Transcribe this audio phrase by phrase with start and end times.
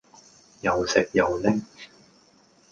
[0.61, 1.63] 又食又拎